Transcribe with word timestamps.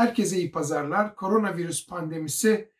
Herkese 0.00 0.36
iyi 0.36 0.50
pazarlar. 0.50 1.16
Koronavirüs 1.16 1.86
pandemisi 1.86 2.70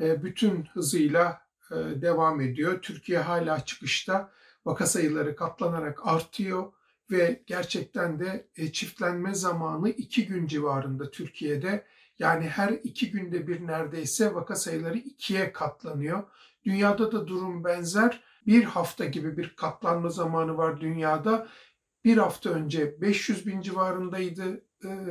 e, 0.00 0.22
bütün 0.22 0.64
hızıyla 0.64 1.40
e, 1.70 1.74
devam 1.74 2.40
ediyor. 2.40 2.82
Türkiye 2.82 3.18
hala 3.18 3.64
çıkışta. 3.64 4.32
Vaka 4.66 4.86
sayıları 4.86 5.36
katlanarak 5.36 6.06
artıyor 6.06 6.72
ve 7.10 7.42
gerçekten 7.46 8.20
de 8.20 8.48
e, 8.56 8.72
çiftlenme 8.72 9.34
zamanı 9.34 9.88
iki 9.88 10.26
gün 10.26 10.46
civarında 10.46 11.10
Türkiye'de. 11.10 11.86
Yani 12.18 12.48
her 12.48 12.68
iki 12.68 13.10
günde 13.10 13.46
bir 13.46 13.66
neredeyse 13.66 14.34
vaka 14.34 14.56
sayıları 14.56 14.98
ikiye 14.98 15.52
katlanıyor. 15.52 16.22
Dünyada 16.64 17.12
da 17.12 17.26
durum 17.26 17.64
benzer. 17.64 18.22
Bir 18.46 18.64
hafta 18.64 19.04
gibi 19.04 19.36
bir 19.36 19.56
katlanma 19.56 20.08
zamanı 20.08 20.56
var 20.56 20.80
dünyada. 20.80 21.48
Bir 22.04 22.16
hafta 22.16 22.50
önce 22.50 23.00
500 23.00 23.46
bin 23.46 23.60
civarındaydı 23.60 24.66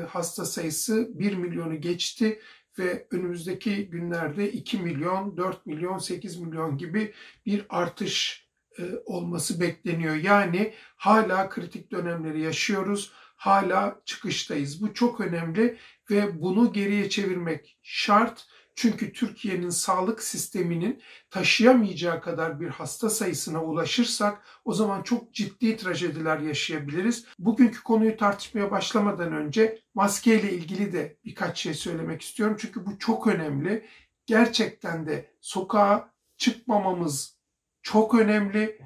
hasta 0.09 0.45
sayısı 0.45 1.09
1 1.19 1.35
milyonu 1.35 1.81
geçti 1.81 2.39
ve 2.79 3.07
önümüzdeki 3.11 3.89
günlerde 3.89 4.51
2 4.51 4.77
milyon, 4.77 5.37
4 5.37 5.65
milyon, 5.65 5.97
8 5.97 6.39
milyon 6.39 6.77
gibi 6.77 7.13
bir 7.45 7.65
artış 7.69 8.47
e, 8.79 8.83
olması 9.05 9.61
bekleniyor. 9.61 10.15
Yani 10.15 10.73
hala 10.95 11.49
kritik 11.49 11.91
dönemleri 11.91 12.41
yaşıyoruz, 12.41 13.11
hala 13.35 14.01
çıkıştayız. 14.05 14.81
Bu 14.81 14.93
çok 14.93 15.21
önemli 15.21 15.77
ve 16.11 16.41
bunu 16.41 16.73
geriye 16.73 17.09
çevirmek 17.09 17.77
şart. 17.83 18.47
Çünkü 18.75 19.13
Türkiye'nin 19.13 19.69
sağlık 19.69 20.23
sisteminin 20.23 21.01
taşıyamayacağı 21.29 22.21
kadar 22.21 22.59
bir 22.59 22.67
hasta 22.67 23.09
sayısına 23.09 23.63
ulaşırsak 23.63 24.41
o 24.65 24.73
zaman 24.73 25.03
çok 25.03 25.33
ciddi 25.33 25.77
trajediler 25.77 26.39
yaşayabiliriz. 26.39 27.25
Bugünkü 27.39 27.83
konuyu 27.83 28.17
tartışmaya 28.17 28.71
başlamadan 28.71 29.33
önce 29.33 29.79
maske 29.93 30.39
ile 30.39 30.51
ilgili 30.51 30.93
de 30.93 31.17
birkaç 31.25 31.59
şey 31.59 31.73
söylemek 31.73 32.21
istiyorum. 32.21 32.57
Çünkü 32.59 32.85
bu 32.85 32.99
çok 32.99 33.27
önemli. 33.27 33.85
Gerçekten 34.25 35.05
de 35.05 35.31
sokağa 35.41 36.13
çıkmamamız 36.37 37.37
çok 37.81 38.15
önemli. 38.15 38.81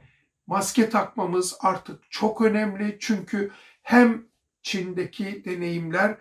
Maske 0.48 0.90
takmamız 0.90 1.58
artık 1.60 2.12
çok 2.12 2.42
önemli. 2.42 2.98
Çünkü 3.00 3.52
hem 3.82 4.28
Çin'deki 4.62 5.46
deneyimler 5.46 6.18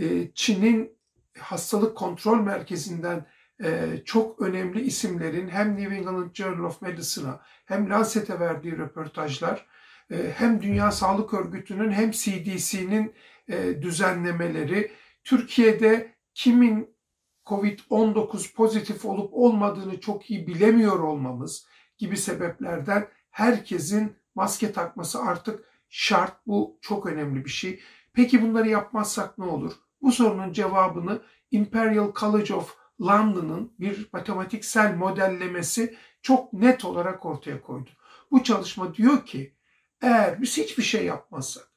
e, 0.00 0.32
Çin'in 0.34 0.97
hastalık 1.38 1.96
kontrol 1.96 2.40
merkezinden 2.40 3.26
e, 3.62 4.02
çok 4.04 4.42
önemli 4.42 4.80
isimlerin 4.80 5.48
hem 5.48 5.76
New 5.76 5.96
England 5.96 6.34
Journal 6.34 6.64
of 6.64 6.82
Medicine'a 6.82 7.40
hem 7.64 7.90
Lancet'e 7.90 8.40
verdiği 8.40 8.78
röportajlar 8.78 9.66
e, 10.10 10.32
hem 10.36 10.62
Dünya 10.62 10.90
Sağlık 10.90 11.34
Örgütü'nün 11.34 11.92
hem 11.92 12.10
CDC'nin 12.10 13.14
e, 13.48 13.82
düzenlemeleri 13.82 14.92
Türkiye'de 15.24 16.14
kimin 16.34 16.98
COVID-19 17.46 18.54
pozitif 18.54 19.04
olup 19.04 19.34
olmadığını 19.34 20.00
çok 20.00 20.30
iyi 20.30 20.46
bilemiyor 20.46 20.98
olmamız 20.98 21.66
gibi 21.98 22.16
sebeplerden 22.16 23.08
herkesin 23.30 24.16
maske 24.34 24.72
takması 24.72 25.20
artık 25.20 25.64
şart. 25.88 26.46
Bu 26.46 26.78
çok 26.80 27.06
önemli 27.06 27.44
bir 27.44 27.50
şey. 27.50 27.80
Peki 28.12 28.42
bunları 28.42 28.68
yapmazsak 28.68 29.38
ne 29.38 29.44
olur? 29.44 29.72
Bu 30.02 30.12
sorunun 30.12 30.52
cevabını 30.52 31.22
Imperial 31.50 32.12
College 32.14 32.54
of 32.54 32.76
London'ın 33.00 33.72
bir 33.80 34.08
matematiksel 34.12 34.94
modellemesi 34.94 35.96
çok 36.22 36.52
net 36.52 36.84
olarak 36.84 37.26
ortaya 37.26 37.60
koydu. 37.60 37.90
Bu 38.30 38.42
çalışma 38.42 38.94
diyor 38.94 39.26
ki 39.26 39.54
eğer 40.00 40.42
biz 40.42 40.56
hiçbir 40.56 40.82
şey 40.82 41.04
yapmazsak 41.04 41.68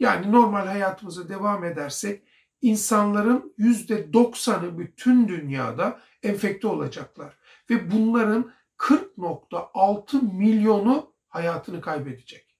yani 0.00 0.32
normal 0.32 0.66
hayatımıza 0.66 1.28
devam 1.28 1.64
edersek 1.64 2.22
insanların 2.62 3.54
%90'ı 3.58 4.78
bütün 4.78 5.28
dünyada 5.28 6.00
enfekte 6.22 6.66
olacaklar. 6.66 7.38
Ve 7.70 7.90
bunların 7.90 8.52
40.6 8.78 10.34
milyonu 10.36 11.12
hayatını 11.28 11.80
kaybedecek. 11.80 12.56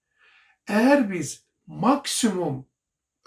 Eğer 0.68 1.10
biz 1.10 1.46
maksimum 1.66 2.66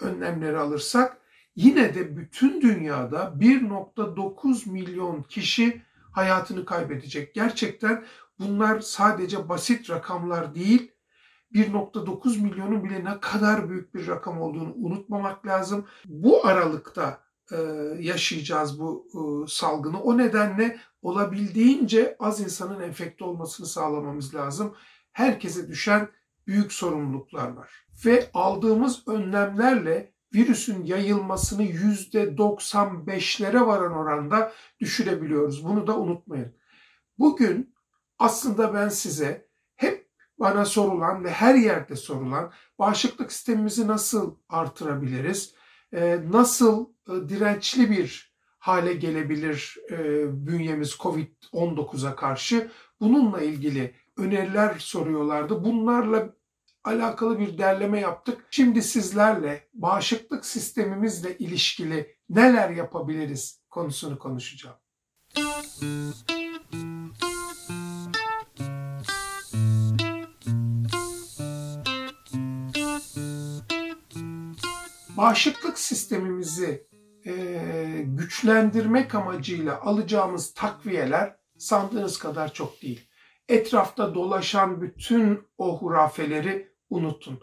önlemleri 0.00 0.58
alırsak 0.58 1.23
yine 1.56 1.94
de 1.94 2.16
bütün 2.16 2.60
dünyada 2.60 3.34
1.9 3.38 4.70
milyon 4.70 5.22
kişi 5.22 5.82
hayatını 6.12 6.64
kaybedecek. 6.64 7.34
Gerçekten 7.34 8.04
bunlar 8.38 8.80
sadece 8.80 9.48
basit 9.48 9.90
rakamlar 9.90 10.54
değil. 10.54 10.92
1.9 11.52 12.40
milyonun 12.40 12.84
bile 12.84 13.04
ne 13.04 13.20
kadar 13.20 13.70
büyük 13.70 13.94
bir 13.94 14.06
rakam 14.06 14.40
olduğunu 14.40 14.74
unutmamak 14.74 15.46
lazım. 15.46 15.86
Bu 16.04 16.46
aralıkta 16.46 17.20
e, 17.52 17.56
yaşayacağız 18.00 18.80
bu 18.80 19.06
e, 19.14 19.20
salgını. 19.50 20.00
O 20.00 20.18
nedenle 20.18 20.78
olabildiğince 21.02 22.16
az 22.20 22.40
insanın 22.40 22.80
enfekte 22.80 23.24
olmasını 23.24 23.66
sağlamamız 23.66 24.34
lazım. 24.34 24.74
Herkese 25.12 25.68
düşen 25.68 26.08
büyük 26.46 26.72
sorumluluklar 26.72 27.48
var. 27.48 27.86
Ve 28.04 28.30
aldığımız 28.34 29.08
önlemlerle 29.08 30.13
virüsün 30.34 30.84
yayılmasını 30.84 31.64
%95'lere 31.64 33.66
varan 33.66 33.92
oranda 33.92 34.52
düşürebiliyoruz. 34.80 35.64
Bunu 35.64 35.86
da 35.86 35.98
unutmayın. 35.98 36.56
Bugün 37.18 37.74
aslında 38.18 38.74
ben 38.74 38.88
size 38.88 39.48
hep 39.76 40.08
bana 40.38 40.64
sorulan 40.64 41.24
ve 41.24 41.30
her 41.30 41.54
yerde 41.54 41.96
sorulan 41.96 42.52
bağışıklık 42.78 43.32
sistemimizi 43.32 43.88
nasıl 43.88 44.36
artırabiliriz? 44.48 45.54
Ee, 45.92 46.20
nasıl 46.30 46.86
e, 47.08 47.28
dirençli 47.28 47.90
bir 47.90 48.34
hale 48.58 48.92
gelebilir 48.92 49.76
e, 49.90 50.24
bünyemiz 50.46 50.96
COVID-19'a 51.00 52.16
karşı? 52.16 52.70
Bununla 53.00 53.40
ilgili 53.40 53.94
öneriler 54.16 54.74
soruyorlardı. 54.78 55.64
Bunlarla 55.64 56.34
alakalı 56.84 57.38
bir 57.38 57.58
derleme 57.58 58.00
yaptık. 58.00 58.46
Şimdi 58.50 58.82
sizlerle 58.82 59.68
bağışıklık 59.74 60.46
sistemimizle 60.46 61.38
ilişkili 61.38 62.16
neler 62.28 62.70
yapabiliriz 62.70 63.60
konusunu 63.70 64.18
konuşacağım. 64.18 64.76
Bağışıklık 75.16 75.78
sistemimizi 75.78 76.86
e, 77.26 78.02
güçlendirmek 78.04 79.14
amacıyla 79.14 79.80
alacağımız 79.80 80.54
takviyeler 80.54 81.36
sandığınız 81.58 82.18
kadar 82.18 82.52
çok 82.52 82.82
değil. 82.82 83.08
Etrafta 83.48 84.14
dolaşan 84.14 84.80
bütün 84.80 85.48
o 85.58 85.78
hurafeleri 85.78 86.73
unutun. 86.94 87.40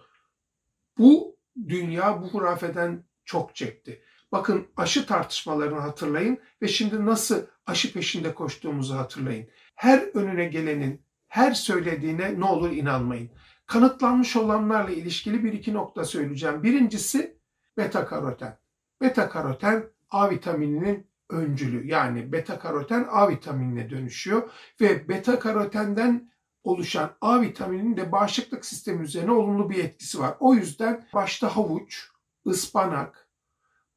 Bu 0.97 1.37
dünya 1.67 2.21
bu 2.21 2.27
hurafeden 2.27 3.03
çok 3.25 3.55
çekti. 3.55 4.03
Bakın 4.31 4.67
aşı 4.77 5.05
tartışmalarını 5.05 5.79
hatırlayın 5.79 6.39
ve 6.61 6.67
şimdi 6.67 7.05
nasıl 7.05 7.45
aşı 7.65 7.93
peşinde 7.93 8.33
koştuğumuzu 8.33 8.95
hatırlayın. 8.95 9.47
Her 9.75 9.99
önüne 9.99 10.45
gelenin 10.45 11.05
her 11.27 11.53
söylediğine 11.53 12.39
ne 12.39 12.45
olur 12.45 12.71
inanmayın. 12.71 13.29
Kanıtlanmış 13.65 14.35
olanlarla 14.35 14.91
ilişkili 14.91 15.43
bir 15.43 15.53
iki 15.53 15.73
nokta 15.73 16.05
söyleyeceğim. 16.05 16.63
Birincisi 16.63 17.37
beta 17.77 18.05
karoten. 18.05 18.57
Beta 19.01 19.29
karoten 19.29 19.83
A 20.09 20.29
vitamininin 20.29 21.07
öncülü 21.29 21.87
yani 21.87 22.31
beta 22.31 22.59
karoten 22.59 23.07
A 23.11 23.29
vitaminine 23.29 23.89
dönüşüyor 23.89 24.49
ve 24.81 25.09
beta 25.09 25.39
karotenden 25.39 26.31
oluşan 26.63 27.11
A 27.21 27.41
vitamininin 27.41 27.97
de 27.97 28.11
bağışıklık 28.11 28.65
sistemi 28.65 29.03
üzerine 29.03 29.31
olumlu 29.31 29.69
bir 29.69 29.83
etkisi 29.83 30.19
var. 30.19 30.35
O 30.39 30.53
yüzden 30.53 31.07
başta 31.13 31.55
havuç, 31.55 32.09
ıspanak, 32.47 33.27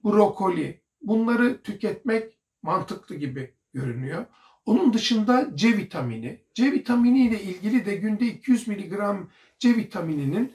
brokoli 0.05 0.81
bunları 1.03 1.63
tüketmek 1.63 2.39
mantıklı 2.63 3.15
gibi 3.15 3.55
görünüyor. 3.73 4.27
Onun 4.67 4.93
dışında 4.93 5.57
C 5.57 5.77
vitamini. 5.77 6.41
C 6.55 6.73
vitamini 6.73 7.27
ile 7.27 7.43
ilgili 7.43 7.87
de 7.87 7.97
günde 7.97 8.27
200 8.27 8.69
mg 8.69 8.93
C 9.59 9.77
vitamininin 9.77 10.53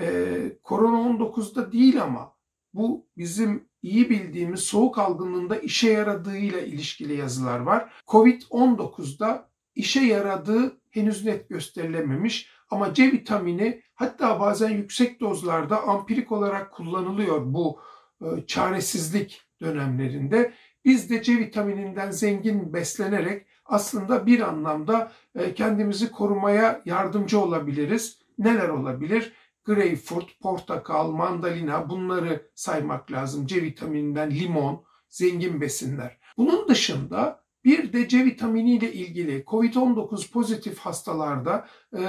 e, 0.00 0.58
korona 0.62 0.96
19'da 0.96 1.72
değil 1.72 2.02
ama 2.02 2.34
bu 2.74 3.06
bizim 3.16 3.68
iyi 3.82 4.10
bildiğimiz 4.10 4.60
soğuk 4.60 4.98
algınlığında 4.98 5.56
işe 5.56 5.90
yaradığıyla 5.90 6.60
ilişkili 6.60 7.16
yazılar 7.16 7.58
var. 7.58 7.92
Covid-19'da 8.06 9.49
işe 9.80 10.00
yaradığı 10.00 10.80
henüz 10.90 11.24
net 11.24 11.48
gösterilememiş 11.48 12.50
ama 12.70 12.94
C 12.94 13.12
vitamini 13.12 13.82
hatta 13.94 14.40
bazen 14.40 14.70
yüksek 14.70 15.20
dozlarda 15.20 15.82
ampirik 15.82 16.32
olarak 16.32 16.72
kullanılıyor 16.72 17.40
bu 17.44 17.80
e, 18.22 18.26
çaresizlik 18.46 19.42
dönemlerinde. 19.62 20.52
Biz 20.84 21.10
de 21.10 21.22
C 21.22 21.38
vitamininden 21.38 22.10
zengin 22.10 22.72
beslenerek 22.72 23.46
aslında 23.64 24.26
bir 24.26 24.40
anlamda 24.40 25.12
e, 25.34 25.54
kendimizi 25.54 26.10
korumaya 26.10 26.82
yardımcı 26.84 27.40
olabiliriz. 27.40 28.18
Neler 28.38 28.68
olabilir? 28.68 29.32
Greyfurt, 29.64 30.40
portakal, 30.40 31.10
mandalina 31.10 31.90
bunları 31.90 32.50
saymak 32.54 33.12
lazım. 33.12 33.46
C 33.46 33.62
vitamininden 33.62 34.30
limon, 34.30 34.84
zengin 35.08 35.60
besinler. 35.60 36.18
Bunun 36.36 36.68
dışında 36.68 37.39
bir 37.64 37.92
de 37.92 38.08
C 38.08 38.24
vitamini 38.24 38.74
ile 38.74 38.92
ilgili 38.92 39.44
COVID-19 39.46 40.30
pozitif 40.30 40.78
hastalarda 40.78 41.68
e, 41.92 42.02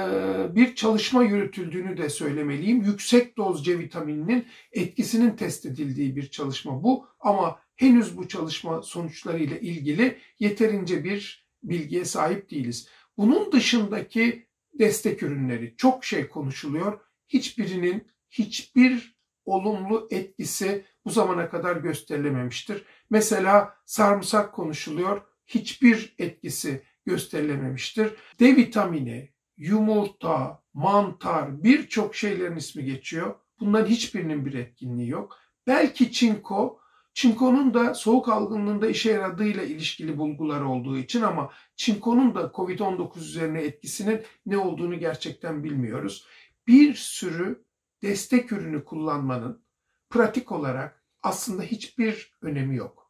bir 0.54 0.74
çalışma 0.74 1.22
yürütüldüğünü 1.22 1.96
de 1.96 2.08
söylemeliyim. 2.08 2.82
Yüksek 2.82 3.36
doz 3.36 3.64
C 3.64 3.78
vitamininin 3.78 4.46
etkisinin 4.72 5.36
test 5.36 5.66
edildiği 5.66 6.16
bir 6.16 6.30
çalışma 6.30 6.82
bu 6.82 7.06
ama 7.20 7.58
henüz 7.76 8.16
bu 8.16 8.28
çalışma 8.28 8.82
sonuçları 8.82 9.38
ile 9.38 9.60
ilgili 9.60 10.18
yeterince 10.38 11.04
bir 11.04 11.46
bilgiye 11.62 12.04
sahip 12.04 12.50
değiliz. 12.50 12.88
Bunun 13.16 13.52
dışındaki 13.52 14.46
destek 14.78 15.22
ürünleri 15.22 15.74
çok 15.76 16.04
şey 16.04 16.28
konuşuluyor. 16.28 17.00
Hiçbirinin 17.28 18.06
hiçbir 18.30 19.16
olumlu 19.44 20.08
etkisi 20.10 20.84
bu 21.04 21.10
zamana 21.10 21.50
kadar 21.50 21.76
gösterilememiştir. 21.76 22.84
Mesela 23.10 23.74
sarımsak 23.86 24.54
konuşuluyor 24.54 25.22
hiçbir 25.54 26.14
etkisi 26.18 26.82
gösterilememiştir. 27.06 28.12
D 28.40 28.56
vitamini, 28.56 29.28
yumurta, 29.56 30.62
mantar 30.74 31.64
birçok 31.64 32.16
şeylerin 32.16 32.56
ismi 32.56 32.84
geçiyor. 32.84 33.34
Bunların 33.60 33.90
hiçbirinin 33.90 34.46
bir 34.46 34.54
etkinliği 34.54 35.08
yok. 35.08 35.38
Belki 35.66 36.12
çinko, 36.12 36.80
çinkonun 37.14 37.74
da 37.74 37.94
soğuk 37.94 38.28
algınlığında 38.28 38.86
işe 38.86 39.12
yaradığıyla 39.12 39.62
ilişkili 39.62 40.18
bulgular 40.18 40.60
olduğu 40.60 40.98
için 40.98 41.22
ama 41.22 41.50
çinkonun 41.76 42.34
da 42.34 42.40
COVID-19 42.40 43.18
üzerine 43.18 43.62
etkisinin 43.62 44.22
ne 44.46 44.58
olduğunu 44.58 44.98
gerçekten 44.98 45.64
bilmiyoruz. 45.64 46.26
Bir 46.66 46.94
sürü 46.94 47.64
destek 48.02 48.52
ürünü 48.52 48.84
kullanmanın 48.84 49.62
pratik 50.10 50.52
olarak 50.52 51.02
aslında 51.22 51.62
hiçbir 51.62 52.32
önemi 52.42 52.76
yok 52.76 53.01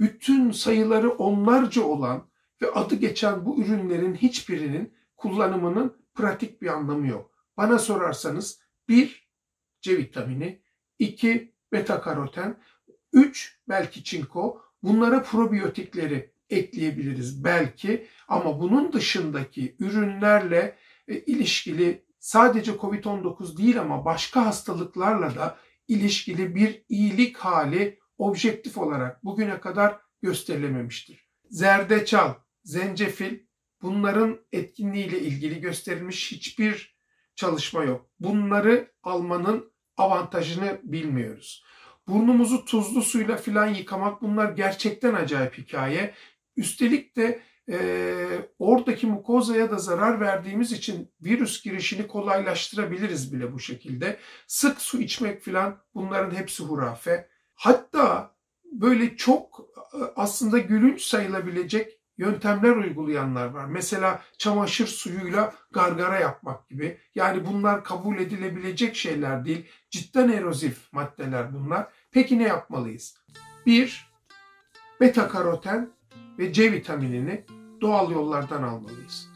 bütün 0.00 0.50
sayıları 0.50 1.10
onlarca 1.10 1.82
olan 1.82 2.28
ve 2.62 2.70
adı 2.70 2.94
geçen 2.94 3.46
bu 3.46 3.60
ürünlerin 3.60 4.14
hiçbirinin 4.14 4.94
kullanımının 5.16 5.96
pratik 6.14 6.62
bir 6.62 6.66
anlamı 6.66 7.06
yok. 7.06 7.30
Bana 7.56 7.78
sorarsanız 7.78 8.60
1 8.88 9.28
C 9.80 9.98
vitamini, 9.98 10.62
2 10.98 11.54
beta 11.72 12.00
karoten, 12.00 12.56
3 13.12 13.60
belki 13.68 14.04
çinko, 14.04 14.62
bunlara 14.82 15.22
probiyotikleri 15.22 16.32
ekleyebiliriz 16.50 17.44
belki 17.44 18.06
ama 18.28 18.60
bunun 18.60 18.92
dışındaki 18.92 19.76
ürünlerle 19.78 20.76
e, 21.08 21.20
ilişkili 21.20 22.04
sadece 22.18 22.72
COVID-19 22.72 23.56
değil 23.56 23.80
ama 23.80 24.04
başka 24.04 24.46
hastalıklarla 24.46 25.34
da 25.34 25.58
ilişkili 25.88 26.54
bir 26.54 26.84
iyilik 26.88 27.36
hali 27.36 27.98
objektif 28.18 28.78
olarak 28.78 29.24
bugüne 29.24 29.60
kadar 29.60 29.98
gösterilememiştir. 30.22 31.28
Zerdeçal, 31.50 32.34
zencefil 32.64 33.38
bunların 33.82 34.38
etkinliğiyle 34.52 35.20
ilgili 35.20 35.60
gösterilmiş 35.60 36.32
hiçbir 36.32 36.98
çalışma 37.36 37.84
yok. 37.84 38.10
Bunları 38.20 38.92
almanın 39.02 39.72
avantajını 39.96 40.80
bilmiyoruz. 40.82 41.64
Burnumuzu 42.08 42.64
tuzlu 42.64 43.02
suyla 43.02 43.36
filan 43.36 43.66
yıkamak 43.66 44.22
bunlar 44.22 44.52
gerçekten 44.52 45.14
acayip 45.14 45.58
hikaye. 45.58 46.14
Üstelik 46.56 47.16
de 47.16 47.42
e, 47.70 47.78
oradaki 48.58 49.06
mukozaya 49.06 49.70
da 49.70 49.78
zarar 49.78 50.20
verdiğimiz 50.20 50.72
için 50.72 51.12
virüs 51.20 51.62
girişini 51.62 52.06
kolaylaştırabiliriz 52.06 53.32
bile 53.32 53.52
bu 53.52 53.58
şekilde. 53.58 54.18
Sık 54.46 54.80
su 54.80 55.00
içmek 55.00 55.42
filan 55.42 55.78
bunların 55.94 56.36
hepsi 56.36 56.62
hurafe. 56.64 57.28
Hatta 57.58 58.34
böyle 58.72 59.16
çok 59.16 59.60
e, 59.94 59.98
aslında 60.16 60.58
gülünç 60.58 61.02
sayılabilecek 61.02 61.98
yöntemler 62.18 62.76
uygulayanlar 62.76 63.46
var. 63.46 63.64
Mesela 63.64 64.22
çamaşır 64.38 64.86
suyuyla 64.86 65.54
gargara 65.70 66.18
yapmak 66.18 66.68
gibi. 66.68 66.98
Yani 67.14 67.46
bunlar 67.46 67.84
kabul 67.84 68.18
edilebilecek 68.18 68.96
şeyler 68.96 69.44
değil. 69.44 69.66
Cidden 69.90 70.28
erozif 70.28 70.92
maddeler 70.92 71.54
bunlar. 71.54 71.86
Peki 72.10 72.38
ne 72.38 72.42
yapmalıyız? 72.42 73.14
Bir, 73.66 74.10
beta 75.00 75.28
karoten 75.28 75.90
ve 76.38 76.52
C 76.52 76.72
vitaminini 76.72 77.44
doğal 77.80 78.10
yollardan 78.10 78.62
almalıyız. 78.62 79.28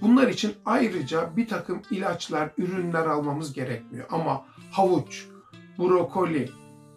Bunlar 0.00 0.28
için 0.28 0.54
ayrıca 0.64 1.36
bir 1.36 1.48
takım 1.48 1.82
ilaçlar, 1.90 2.50
ürünler 2.58 3.06
almamız 3.06 3.52
gerekmiyor. 3.52 4.06
Ama 4.10 4.46
havuç, 4.70 5.26
brokoli, 5.78 6.50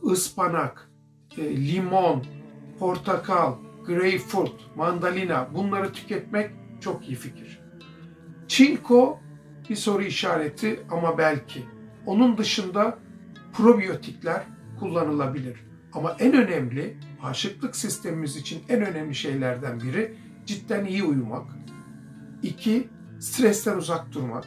ıspanak, 0.05 0.91
e, 1.37 1.57
limon, 1.67 2.23
portakal, 2.79 3.55
greyfurt, 3.85 4.75
mandalina 4.75 5.47
bunları 5.53 5.93
tüketmek 5.93 6.51
çok 6.81 7.09
iyi 7.09 7.15
fikir. 7.15 7.61
Çinko 8.47 9.19
bir 9.69 9.75
soru 9.75 10.03
işareti 10.03 10.79
ama 10.91 11.17
belki. 11.17 11.63
Onun 12.05 12.37
dışında 12.37 12.99
probiyotikler 13.53 14.43
kullanılabilir. 14.79 15.59
Ama 15.93 16.15
en 16.19 16.33
önemli 16.33 16.97
bağışıklık 17.23 17.75
sistemimiz 17.75 18.35
için 18.35 18.63
en 18.69 18.81
önemli 18.81 19.15
şeylerden 19.15 19.79
biri 19.79 20.15
cidden 20.45 20.85
iyi 20.85 21.03
uyumak. 21.03 21.51
İki, 22.43 22.89
stresten 23.19 23.77
uzak 23.77 24.11
durmak. 24.11 24.45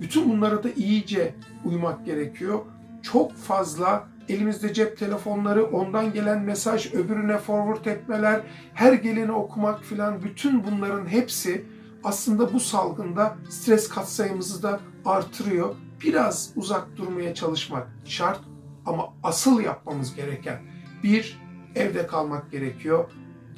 Bütün 0.00 0.30
bunlara 0.30 0.62
da 0.62 0.70
iyice 0.70 1.34
uymak 1.64 2.06
gerekiyor. 2.06 2.60
Çok 3.02 3.36
fazla 3.36 4.08
elimizde 4.28 4.72
cep 4.72 4.98
telefonları, 4.98 5.64
ondan 5.64 6.12
gelen 6.12 6.42
mesaj 6.42 6.94
öbürüne 6.94 7.38
forward 7.38 7.84
etmeler, 7.84 8.40
her 8.74 8.92
geleni 8.92 9.32
okumak 9.32 9.84
filan 9.84 10.22
bütün 10.22 10.64
bunların 10.64 11.06
hepsi 11.06 11.64
aslında 12.04 12.52
bu 12.52 12.60
salgında 12.60 13.36
stres 13.48 13.88
katsayımızı 13.88 14.62
da 14.62 14.80
artırıyor. 15.04 15.74
Biraz 16.04 16.52
uzak 16.56 16.96
durmaya 16.96 17.34
çalışmak 17.34 17.88
şart 18.04 18.40
ama 18.86 19.12
asıl 19.22 19.60
yapmamız 19.60 20.14
gereken 20.14 20.62
bir, 21.02 21.40
evde 21.74 22.06
kalmak 22.06 22.50
gerekiyor. 22.50 23.10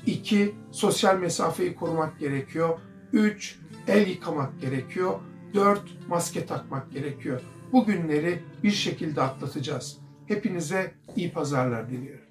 İki, 0.07 0.55
sosyal 0.71 1.19
mesafeyi 1.19 1.75
korumak 1.75 2.19
gerekiyor. 2.19 2.79
Üç, 3.13 3.59
el 3.89 4.09
yıkamak 4.09 4.61
gerekiyor. 4.61 5.21
Dört, 5.55 6.09
maske 6.09 6.47
takmak 6.47 6.93
gerekiyor. 6.93 7.41
Bu 7.73 7.85
günleri 7.85 8.43
bir 8.63 8.71
şekilde 8.71 9.23
atlatacağız. 9.23 10.08
Hepinize 10.29 10.91
iyi 11.17 11.33
pazarlar 11.33 11.91
diliyorum. 11.91 12.29